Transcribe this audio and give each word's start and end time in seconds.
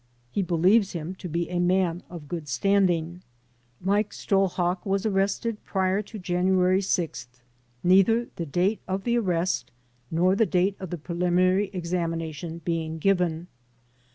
He 0.31 0.41
believes 0.41 0.93
him 0.93 1.13
to 1.17 1.29
be 1.29 1.47
a 1.51 1.59
man 1.59 2.01
of 2.09 2.27
good 2.27 2.47
stand 2.47 2.89
ing. 2.89 3.21
^2 3.85 3.91
ike 3.93 4.09
Strlhok 4.09 4.83
was 4.83 5.05
arrested 5.05 5.63
prior 5.63 6.01
to 6.01 6.17
January 6.17 6.79
6th, 6.81 7.43
neither 7.83 8.25
the 8.35 8.47
date 8.47 8.79
of 8.87 9.03
the 9.03 9.19
arrest 9.19 9.69
nor 10.09 10.35
the 10.35 10.47
date 10.47 10.75
of 10.79 10.89
the 10.89 10.97
preliminary 10.97 11.69
examination 11.71 12.61
being 12.65 12.97
given. 12.97 13.45